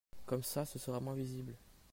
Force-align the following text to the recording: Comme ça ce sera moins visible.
Comme 0.25 0.41
ça 0.41 0.65
ce 0.65 0.79
sera 0.79 0.99
moins 0.99 1.13
visible. 1.13 1.53